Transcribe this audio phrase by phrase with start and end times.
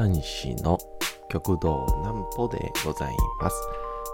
[0.00, 0.78] 横断市の
[1.28, 3.56] 極道南歩でございます。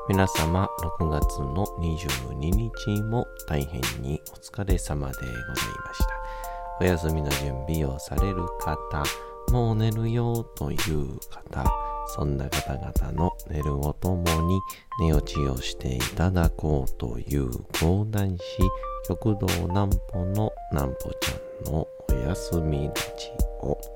[0.09, 0.68] 皆様、
[0.98, 6.07] 6月の22日も大変にお疲れ様でございました。
[6.80, 9.04] お休みの準備をされる方、
[9.53, 11.64] もう寝るよという方、
[12.09, 14.61] そんな方々の寝るをともに
[15.00, 17.48] 寝落ちをしていただこうという
[17.81, 18.43] 講談師
[19.07, 23.96] 極道南歩の南歩ちゃんのお休みラジオ。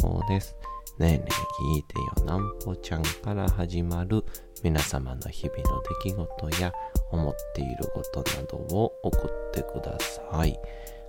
[0.00, 0.56] 構です。
[0.98, 4.24] ねえねえ聞いてよなんぽちゃんから始まる
[4.62, 6.72] 皆様の日々の出来事や
[7.10, 10.58] 思っていることなどを送ってください。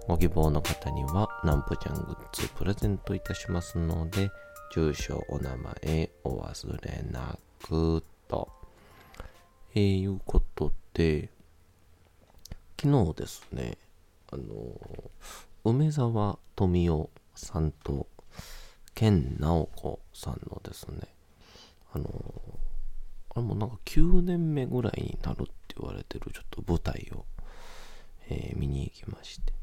[0.07, 4.29] ご希望の方にはなんぽちゃんグッズプレゼントいたしますので、
[4.73, 8.49] 住所、お名前お忘れなくと。
[9.75, 11.29] えー、いうことで、
[12.81, 13.77] 昨日ですね、
[14.31, 14.43] あの、
[15.63, 18.07] 梅沢富美男さんと、
[18.97, 21.01] 健直子さんのですね、
[21.93, 22.09] あの、
[23.29, 27.23] あれもなんか9年目ぐらいになるって言われてるちょっと舞台を、
[28.27, 29.53] えー見に行きまして、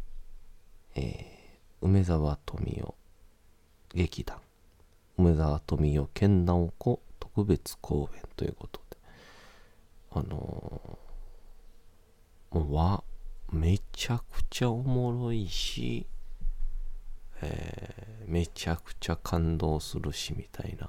[0.95, 2.95] えー梅沢富美男
[3.93, 4.37] 劇団、
[5.19, 8.97] 梅沢富美男健直子特別公演ということで、
[10.13, 13.03] あのーもうわ、
[13.51, 16.07] めちゃくちゃおもろいし、
[17.43, 20.89] えーめちゃくちゃ感動するしみたいな。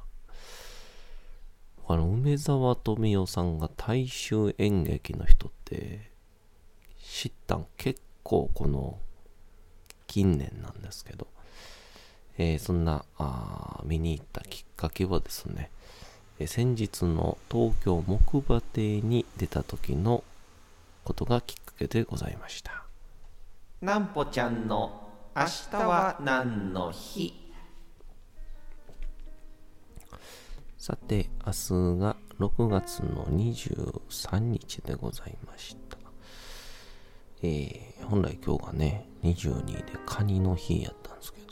[1.87, 6.11] あの、梅沢富美男さんが大衆演劇の人って、
[7.03, 8.97] 知ったん結構この
[10.07, 11.27] 近年なんですけど、
[12.37, 15.69] えーそんなあ見に行ったきっかけはですね、
[16.39, 20.23] えー先日の東京木馬亭に出た時の
[21.03, 22.85] ことがきっかけでございました。
[23.81, 25.04] なんぽちゃんの
[25.37, 27.33] 明日は何の日？
[30.77, 35.97] さて、明日が6月の23日でございました。
[37.41, 41.47] えー、本来今日がね、22でカニの日やったんですけど、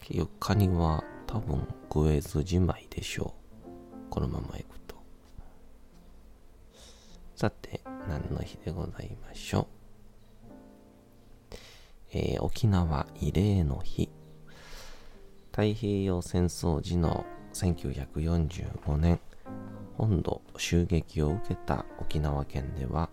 [0.00, 3.34] 結局カニは多分食えずじまいでしょ
[3.66, 4.08] う。
[4.08, 4.96] このまま行くと。
[7.34, 9.75] さて、何の日でございましょう？
[12.18, 14.08] えー沖縄慰霊の日。
[15.50, 19.20] 太平洋戦争時の1945年、
[19.98, 23.10] 本土襲撃を受けた沖縄県では、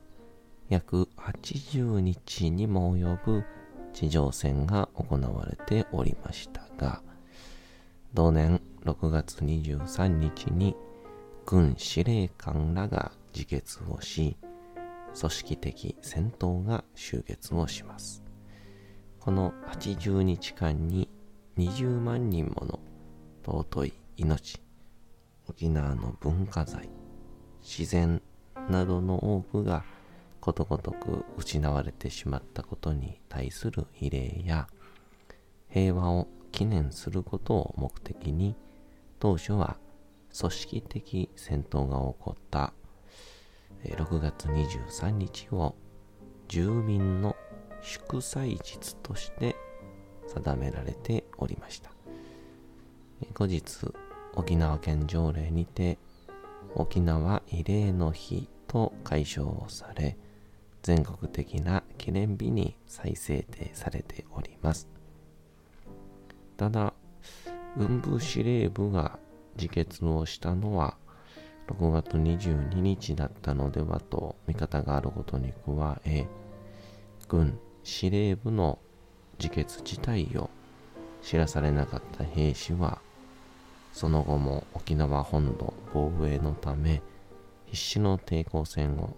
[0.69, 3.43] 約80日にも及ぶ
[3.91, 7.01] 地上戦が行われておりましたが、
[8.13, 10.77] 同年6月23日に
[11.45, 14.37] 軍司令官らが自決をし、
[15.19, 18.22] 組織的戦闘が終結をします。
[19.23, 21.07] この80日間に
[21.57, 22.79] 20万人もの
[23.45, 24.61] 尊い命、
[25.47, 26.89] 沖縄の文化財、
[27.61, 28.21] 自然
[28.69, 29.85] などの多くが
[30.41, 34.67] ことごとく失われてしまったことに対する慰霊や
[35.69, 38.57] 平和を記念することを目的に
[39.21, 39.77] 当初は
[40.37, 42.73] 組織的戦闘が起こった
[43.85, 45.77] 6月23日を
[46.49, 47.37] 住民の
[47.83, 49.55] 祝祭日として
[50.27, 51.91] 定められておりました。
[53.33, 53.93] 後日、
[54.35, 55.97] 沖縄県条例にて
[56.75, 60.17] 沖縄慰霊の日と解消をされ、
[60.81, 64.87] 全国的な記念日に再制定されております。
[66.57, 66.93] ただ、
[67.77, 69.19] 軍部司令部が
[69.55, 70.97] 自決をしたのは
[71.67, 76.27] 6月22日だったのではと見方があることに加え、
[77.27, 78.79] 軍司令部の
[79.39, 80.49] 自決自体を
[81.21, 82.99] 知らされなかった兵士は、
[83.91, 87.01] その後も沖縄本土防衛のため
[87.67, 89.15] 必死の抵抗戦を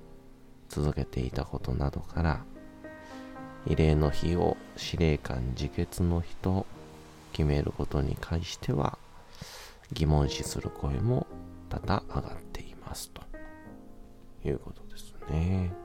[0.70, 2.44] 続けていたことなどから、
[3.68, 6.66] 慰霊の日を司令官自決の日と
[7.32, 8.98] 決めることに関しては
[9.92, 11.28] 疑問視する声も
[11.70, 13.22] 多々上がっていますと
[14.46, 15.85] いうことですね。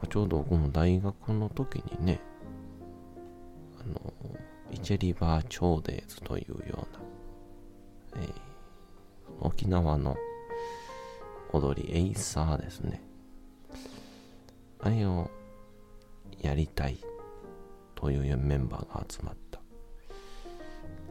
[0.00, 2.20] まあちょうど僕も大学の時にね、
[3.80, 4.12] あの
[4.72, 6.86] イチェリバーチョーデーズというよ
[8.14, 8.30] うな、えー、
[9.40, 10.16] 沖縄の
[11.52, 13.02] 踊りエイサーですね。
[14.80, 15.30] あれを
[16.40, 16.98] やりたい
[17.94, 19.60] というメンバーが集まった。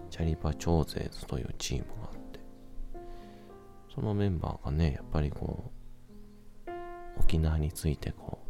[0.09, 2.39] チャリパチョーゼーズというチームがあって。
[3.93, 5.71] そのメンバーがねやっぱりこ
[6.67, 6.71] う
[7.19, 8.48] 沖縄についてこう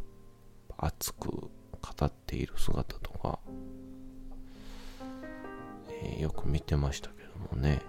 [0.82, 1.50] 熱く語
[2.06, 3.38] っている姿とか、
[5.90, 7.82] えー、よく見てましたけどもね。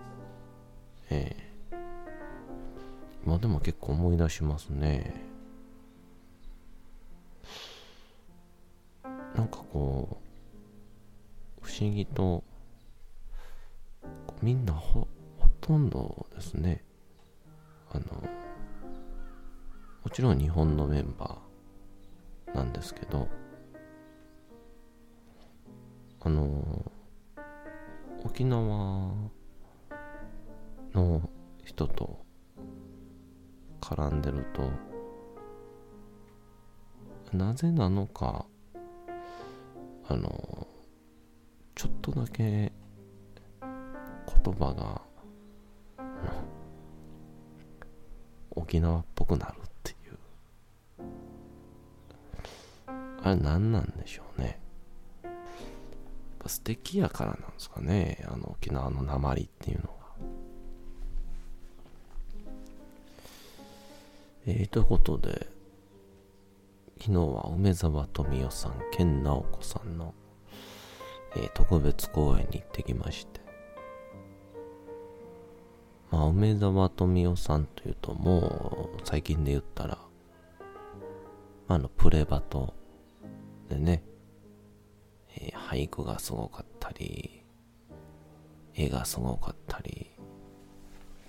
[1.10, 1.76] えー、
[3.26, 5.24] 今でも結構思い出しますね。
[9.36, 10.22] なんかこ
[11.62, 12.44] う、不思議と、
[14.42, 15.08] みんなほ、
[15.38, 16.84] ほとんどですね、
[17.94, 18.06] あの、
[20.04, 21.51] もちろん日本のメンバー
[22.54, 23.28] なんですけど、
[26.20, 26.92] あの、
[28.24, 29.14] 沖縄
[30.94, 31.30] の
[31.64, 32.26] 人と
[33.80, 34.70] 絡んでると、
[37.36, 38.46] なぜなのか
[40.10, 40.68] あの
[41.76, 42.74] ちょっとだけ
[44.44, 45.02] 言葉が
[48.50, 49.54] 沖縄っぽくなる
[53.24, 54.60] あれ何なんでしょうね。
[56.48, 58.26] 素敵やからなんですかね。
[58.28, 59.92] あの沖縄の鉛っていうのが
[64.48, 65.48] えー、ということで
[67.02, 70.14] 昨日は梅沢富美男さん、健直子さんの、
[71.36, 73.42] えー、特別公演に行ってきまして。
[76.12, 79.98] まあ、梅沢富美男さんというと、もう最近で言ったら、
[81.68, 82.76] あの、プレバト
[83.76, 84.04] ね、
[85.36, 87.44] えー、俳句がすごかったり、
[88.76, 90.12] 絵がすごかったり、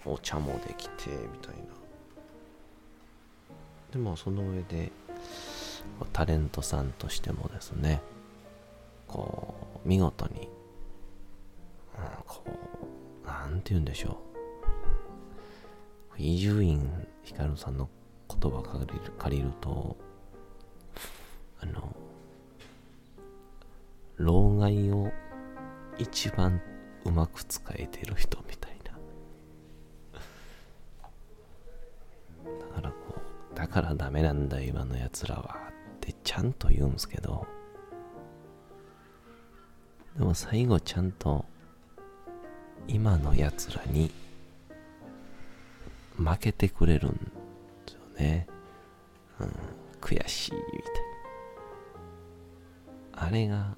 [0.05, 1.63] お茶もできて、みたいな。
[3.93, 4.91] でもその上で、
[6.13, 8.03] タレントさんとしてもですね
[9.07, 9.55] こ
[9.85, 10.49] う見事に、うん、
[12.27, 12.43] こ
[13.25, 14.19] うなんて言うんでしょ
[16.19, 16.89] う伊集院
[17.25, 17.89] 光さんの
[18.29, 19.97] 言葉借りる借りると
[21.61, 21.92] あの
[24.17, 25.11] 老害を
[25.99, 26.61] 一番
[27.05, 28.93] うまく使えてる人みたいな
[32.45, 32.97] だからこ
[33.53, 37.47] うだからダメなんだ今のやつらはってちゃんと言うんすけど、
[40.19, 41.45] でも最後ちゃんと
[42.89, 44.11] 今の奴らに
[46.17, 47.19] 負けてくれるんで
[47.87, 48.47] すよね。
[49.41, 49.53] うん、
[50.01, 50.63] 悔しいみたい
[53.15, 53.27] な。
[53.27, 53.77] あれが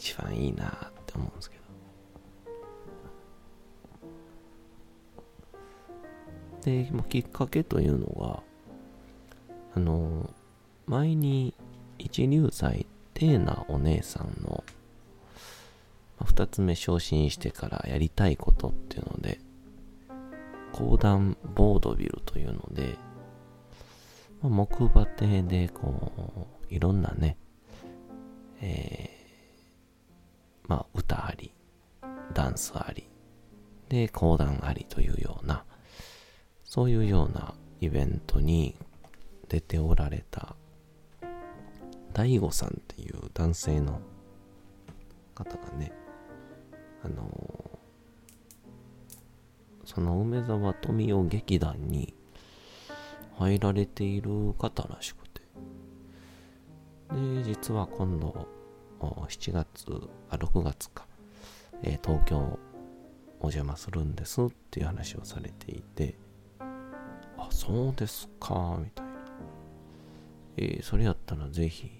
[0.00, 0.70] 一番いいなっ
[1.04, 1.58] て思うんですけ
[6.64, 6.86] ど。
[6.86, 8.42] で、もきっかけというのが、
[9.74, 10.30] あの、
[10.86, 11.52] 前に
[11.98, 14.64] 一流祭テーナお姉さんの
[16.24, 19.38] 二つ目昇進してからやりたいことっていうので
[20.72, 22.96] 講談ボードビルというので、
[24.42, 27.36] まあ、木馬亭でこういろんなね
[28.62, 29.19] えー、
[30.70, 31.52] まあ歌あり
[32.32, 33.08] ダンスあり
[33.88, 35.64] で講談ありというような
[36.64, 38.76] そういうようなイベントに
[39.48, 40.54] 出ておられた
[42.12, 44.00] 大悟さんっていう男性の
[45.34, 45.90] 方がね、
[47.02, 47.80] あの、
[49.84, 52.14] その梅沢富美男劇団に
[53.38, 55.40] 入られている方らしくて、
[57.12, 58.46] で、実は今度、
[59.06, 59.86] 7月、
[60.28, 61.06] あ、6月か、
[61.82, 62.58] えー、東京
[63.40, 66.14] お邪魔するんですっていう話をされていて、
[67.38, 69.12] あ、そうですか、みたいな。
[70.56, 71.90] えー、それやったらぜひ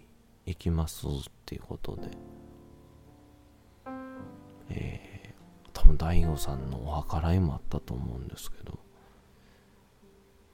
[0.45, 1.11] 行きますっ
[1.47, 2.09] ていうことで、
[4.69, 8.79] えー、多分大悟さんのお計らいもあったと思うんですけど、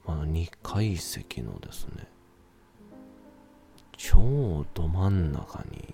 [0.05, 2.07] まあ、2階席のですね、
[3.97, 5.93] 超ど真ん中に、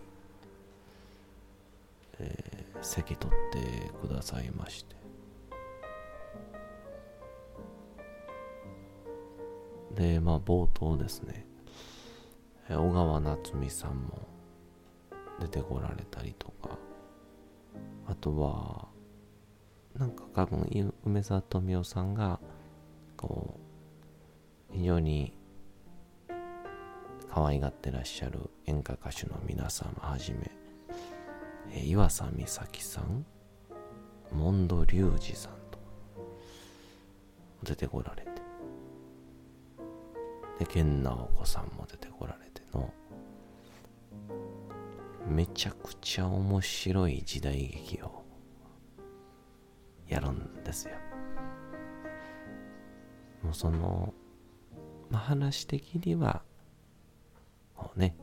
[2.23, 4.95] えー、席取ってくださいまして、
[9.95, 11.45] で、まあ冒頭ですね、
[12.69, 14.27] 小川夏美さんも
[15.39, 16.77] 出てこられたりとか。
[18.05, 18.87] あとは
[19.97, 22.39] なんか多分梅沢富美男さんが
[23.15, 23.59] こ
[24.71, 25.33] う非常に
[27.29, 30.51] 可愛がってらっしゃる演歌歌手の皆様はじめ
[31.71, 33.25] 岩佐美咲さん、
[34.31, 35.79] モンドリュウジさんと。
[37.63, 38.31] 出てこられて、
[40.59, 42.93] で、健直子さんも出てこられての、
[45.27, 48.23] めちゃくちゃ面白い時代劇を
[50.07, 50.95] やるんですよ。
[53.41, 54.13] もうその、
[55.09, 56.41] まあ、話的には、
[57.77, 58.15] もうね、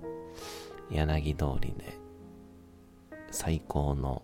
[0.90, 1.98] 柳通りで
[3.30, 4.22] 最高の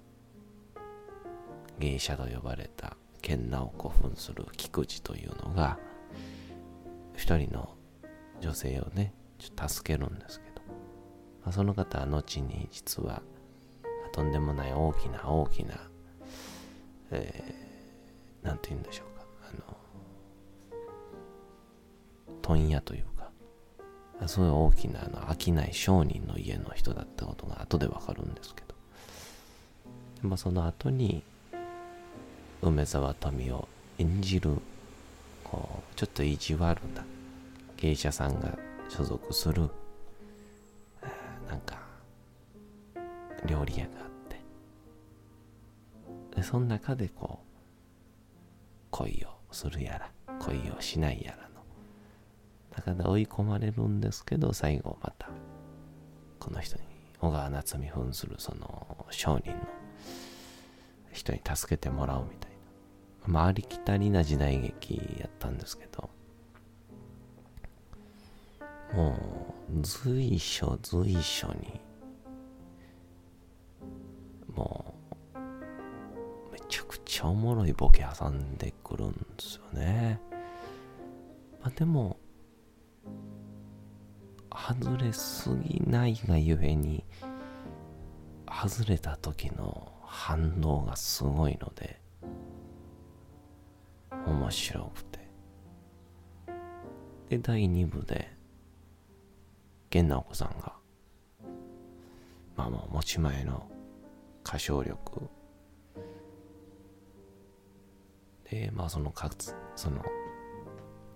[1.78, 5.78] 芸者と呼ばれた健直子扮する菊池というのが
[7.14, 7.74] 一人の
[8.40, 10.62] 女性をねちょっと助けるんですけど、
[11.42, 13.22] まあ、その方は後に実は
[14.12, 15.76] とんでもない大きな大きな
[17.10, 19.24] えー、て言うんでしょうか。
[19.48, 19.76] あの
[22.42, 23.30] 問屋というか。
[24.26, 28.65] すごいう大きなあの飽きない商人の家の人だったことが後でわかるんですけど。
[30.26, 31.22] でもその後に
[32.60, 34.56] 梅沢富美を演じる
[35.44, 37.04] こうちょっと意地悪な
[37.76, 39.70] 芸者さんが所属する
[41.48, 41.78] なんか
[43.46, 44.40] 料理屋があって。
[46.34, 47.46] でその中でこう
[48.90, 51.62] 恋をするやら恋をしないやらの
[52.74, 55.28] 中で追い込まれるんですけど最後また
[56.40, 56.82] この人に
[57.20, 59.75] 小川夏美扮するその商人の
[61.16, 62.56] 人に助けてもらうみたいな。
[63.26, 66.10] まあありきたりな時代劇やったんですけど。
[68.94, 69.18] も
[69.68, 71.80] う随所随所に
[74.54, 74.94] も
[75.34, 80.20] うめちゃくちゃおもろいボケ挟んでくるんですよね。
[81.60, 82.16] まあでも
[84.50, 87.04] 外れすぎないがゆえに
[88.48, 92.00] 外れた時の反応がすごいので
[94.26, 95.18] 面白くて。
[97.28, 98.32] で第2部で
[99.92, 100.72] 源直子さんが
[102.56, 103.68] まあもう持ち前の
[104.42, 105.28] 歌唱力。
[108.50, 110.02] でまあそのかつその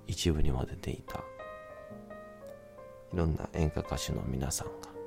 [0.07, 1.21] 一部にも出ていた
[3.14, 5.00] いろんな演歌歌手の皆さんが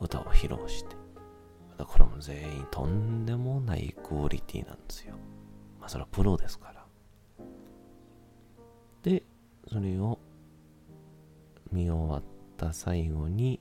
[0.00, 0.96] 歌を披露して。
[1.84, 5.14] これも全員とんでもないクオリティなんですよ。
[5.78, 6.86] まあそれはプロですから。
[9.02, 9.22] で
[9.68, 10.18] それを
[11.70, 12.22] 見終わっ
[12.56, 13.60] た最後に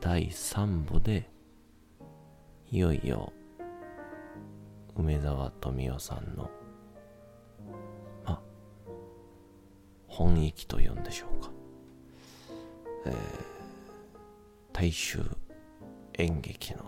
[0.00, 1.30] 第3部で
[2.70, 3.32] いよいよ
[4.96, 6.50] 梅沢富美男さんの
[8.24, 8.40] まあ
[10.08, 11.50] 本域というんでしょうか、
[13.06, 13.14] えー、
[14.74, 15.20] 大衆
[16.18, 16.82] 演劇の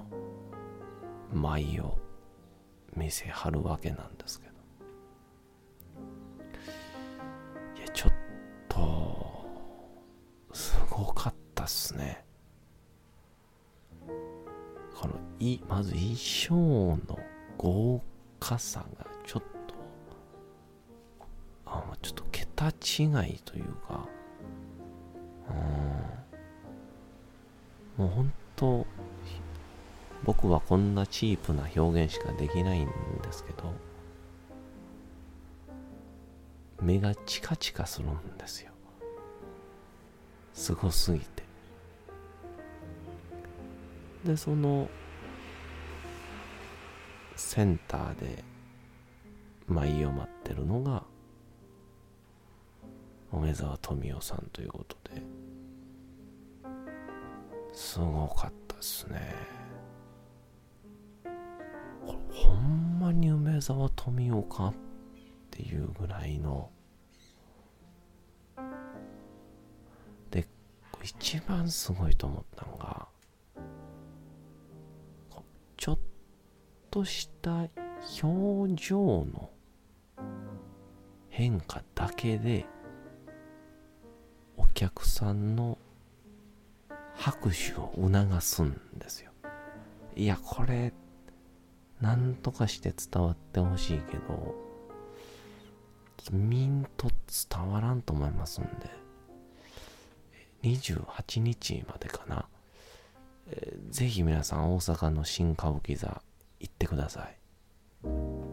[1.32, 1.96] 舞を
[2.96, 4.52] 見せはるわけなんですけど。
[7.78, 8.12] いやちょっ
[8.68, 9.46] と
[10.52, 12.24] すごかったっすね。
[14.92, 17.20] このいまず衣装の
[17.56, 18.02] 豪
[18.40, 19.74] 華さがちょっと
[21.66, 24.15] あちょっと桁違いというか。
[27.96, 28.86] もう本当
[30.24, 33.72] 僕はこんなチープな表現しかできないんですけど
[36.80, 38.70] 目がチカチカするんですよ。
[40.52, 41.42] すごすぎて。
[44.24, 44.88] でその
[47.36, 48.44] センターで
[49.68, 51.04] 舞を待ってるのが
[53.32, 55.22] 梅沢富美男さんということで。
[57.76, 59.34] すごかったですね。
[62.06, 64.74] これほんまに梅沢富美男かっ
[65.50, 66.70] ていうぐらいの。
[70.30, 70.48] で
[71.02, 73.08] 一番すごいと思ったのが
[75.76, 75.98] ちょっ
[76.90, 77.68] とした
[78.22, 79.50] 表情の
[81.28, 82.64] 変化だけで
[84.56, 85.76] お客さんの
[87.26, 89.32] 拍手を促すんですよ。
[90.14, 90.92] いやこれ
[92.00, 94.54] なんとかして伝わってほしいけど
[96.30, 97.10] みんと
[97.50, 98.70] 伝わらんと思いますんで。
[100.62, 102.48] 28日までかな、
[103.48, 106.22] えー、ぜひ皆さん大阪の新歌舞伎座
[106.60, 107.28] 行ってくださ
[108.04, 108.45] い。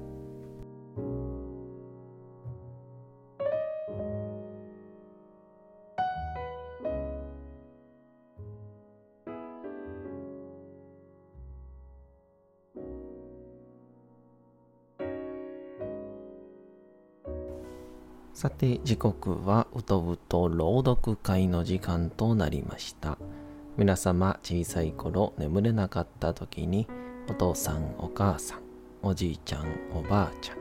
[18.44, 23.18] さて時刻はうとうと朗読会の時間となりました。
[23.78, 26.86] 皆様小さい頃眠れなかった時に
[27.30, 28.60] お父さんお母さん
[29.02, 30.58] おじいちゃんおばあちゃん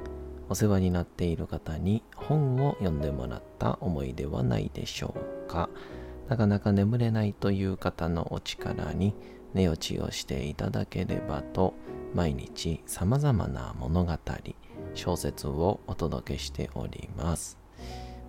[0.49, 5.69] お世話になっている方に本を読んでもらった思いではないでしょうか。
[6.29, 9.13] なかなか眠れないという方のお力に
[9.55, 11.75] 寝落ちをしていただければと
[12.15, 14.17] 毎日様々な物語
[14.95, 17.62] 小説をお届けしております。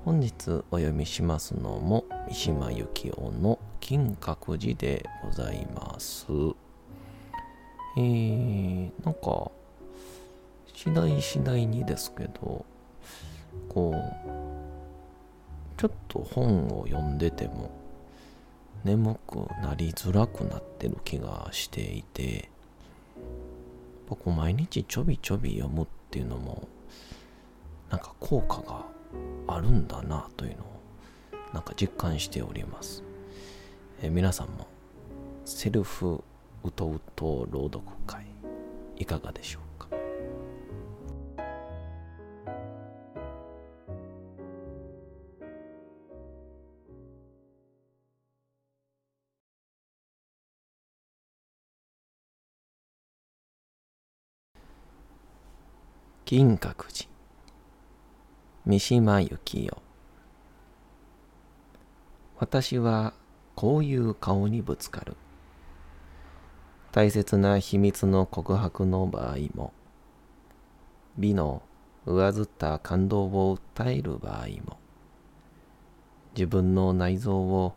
[0.06, 6.26] 本日お読みしますのも三島由紀夫の金閣寺でございます。
[7.96, 9.50] えー、なんか
[10.74, 12.66] 次第次第にですけど
[13.70, 17.72] こうちょっと本を読んでても
[18.84, 22.50] 眠くなりづらくなってる気がしていて
[24.10, 26.68] 僕毎日ちょびちょび読むっていうのも
[27.90, 28.84] なんか効果が
[29.48, 30.82] あるんだなというのを
[31.54, 33.04] なんか実感しております、
[34.02, 34.68] え皆さんも
[35.46, 36.24] セルフ
[36.64, 38.26] うとうと朗読会
[38.96, 39.64] いかがでしょう
[56.26, 57.13] 金閣寺。
[58.66, 59.82] 三島由紀夫。
[62.40, 63.14] 私は
[63.56, 65.18] こういう顔にぶつかる。
[66.94, 69.74] 大切な秘密の告白の場合も
[71.18, 71.62] 美の
[72.06, 74.78] 上ずった感動を訴える場合も
[76.34, 77.74] 自分の内臓を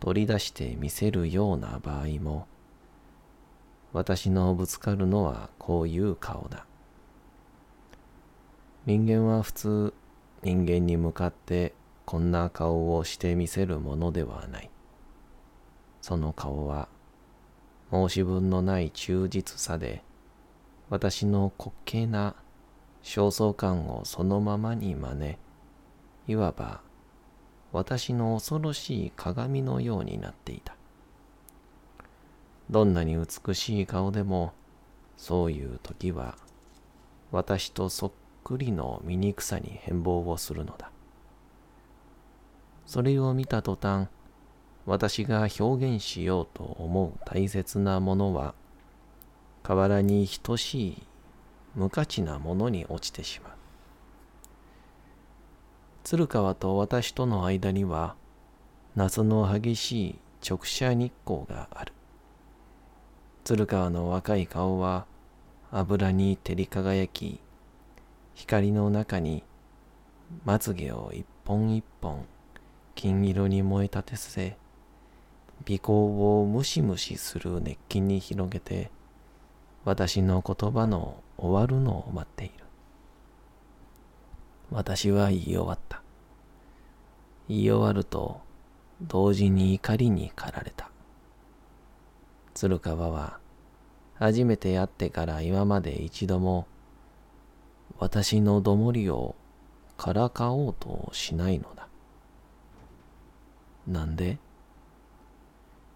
[0.00, 2.48] 取り出して見せるような場合も
[3.92, 6.66] 私のぶつかるのはこういう顔だ。
[8.86, 9.94] 人間は普通
[10.46, 14.70] 人間に向かってこんな顔をしてみせるものではない。
[16.00, 16.86] その顔は
[17.90, 20.04] 申し分のない忠実さで
[20.88, 22.36] 私の滑稽な
[23.02, 25.36] 焦燥感をそのままに真似、
[26.28, 26.80] いわば
[27.72, 30.76] 私の恐ろしい鏡のようになっていた。
[32.70, 34.52] どんなに美しい顔でも
[35.16, 36.36] そういう時は
[37.32, 38.12] 私とそっ
[38.46, 40.92] くりの醜さに変貌をするのだ。
[42.86, 44.06] それを見た途端、
[44.86, 48.54] 私が表現しようと思う大切なものは、
[49.64, 51.02] 河原に等しい
[51.74, 53.52] 無価値なものに落ちてしまう。
[56.04, 58.14] 鶴川と私との間には、
[58.94, 61.92] 夏の激しい直射日光がある。
[63.42, 65.06] 鶴川の若い顔は
[65.72, 67.40] 油に照り輝き、
[68.36, 69.42] 光の中に
[70.44, 72.26] まつげを一本一本
[72.94, 74.58] 金色に燃え立てせ、
[75.66, 78.90] 鼻孔をムシムシする熱気に広げて、
[79.86, 82.54] 私の言葉の終わるのを待っている。
[84.70, 86.02] 私は言い終わった。
[87.48, 88.42] 言い終わると、
[89.00, 90.90] 同時に怒りに駆られた。
[92.52, 93.38] 鶴川は、
[94.16, 96.66] 初めて会ってから今まで一度も
[97.98, 99.34] 私のどもりを
[99.96, 101.88] からかおうとしないのだ。
[103.86, 104.38] なんで？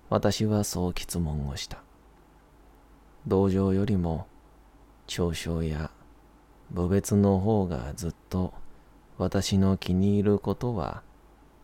[0.09, 1.83] 私はそう質問をした。
[3.27, 4.27] 同情よりも
[5.07, 5.91] 嘲笑や
[6.73, 8.55] 侮蔑の方がずっと
[9.19, 11.03] 私の気に入ることは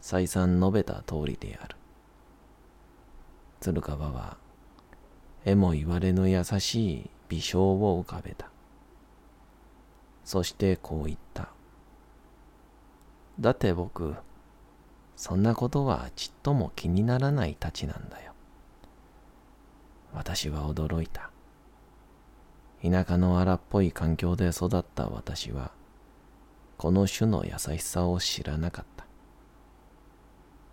[0.01, 1.77] 再三述べた通りである。
[3.61, 4.37] 鶴川は、
[5.45, 8.51] えも言われぬ優しい微笑を浮かべた。
[10.27, 11.51] そしてこう言った。
[13.39, 14.17] だって僕、
[15.15, 18.33] そんなことはちっとも気にならないたちなんだよ。
[20.13, 21.31] 私は驚いた。
[22.83, 25.71] 田舎の荒っぽい環境で育った私は、
[26.77, 29.07] この種の優しさを知らなかった。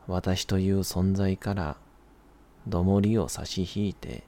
[0.07, 1.77] 私という存在から、
[2.67, 4.23] どもりを差し引いて、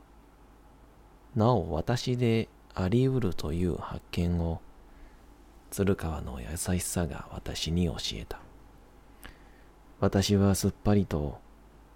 [1.35, 4.61] なお私であり得るという発見を
[5.75, 8.39] 鶴川の優しさが私に教えた。
[9.99, 11.41] 私はすっぱりと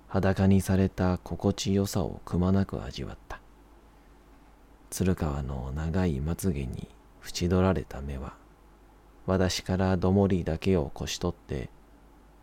[0.10, 3.40] 裸にされた心地よさをくまなく味わった。
[4.90, 6.90] 鶴川の長いまつげに
[7.24, 8.34] 縁取られた目は、
[9.26, 11.70] 私からどもりだけをこし取って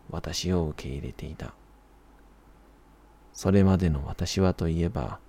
[0.09, 1.53] 私を受け入れていた。
[3.33, 5.19] それまでの私はといえば、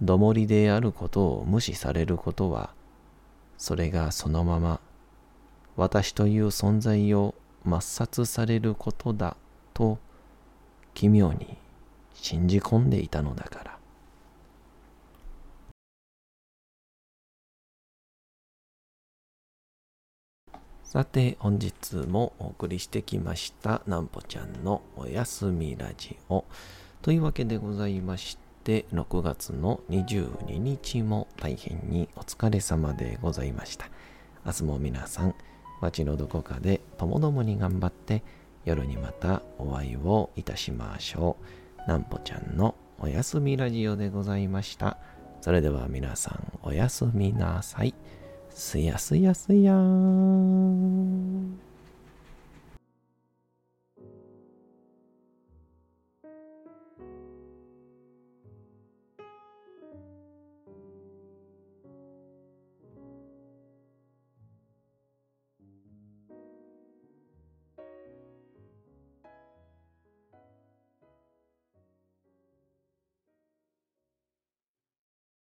[0.00, 2.70] どもりであることを無視されることは、
[3.58, 4.80] それがそのまま
[5.76, 7.34] 私という存在を
[7.66, 9.36] 抹殺されることだ
[9.72, 9.98] と
[10.94, 11.56] 奇妙に
[12.14, 13.78] 信じ込んでいたのだから。
[20.84, 26.44] さて、本日もお送りしてきました、なんぽちゃんのおやすみラジオ。
[27.00, 33.88] というわけでございまして、6月の22日も大変にお疲れ様でございました。
[34.44, 35.34] 明日も皆さん、
[35.82, 38.22] 街のどこかでともどもに頑張って、
[38.64, 41.36] 夜にまたお会いをいたしましょ
[41.86, 41.88] う。
[41.88, 44.96] なんぽちゃんのおやすみラジオでございました。
[45.40, 47.94] それでは皆さんおやすみなさい。
[48.50, 51.71] すやすやすやーん。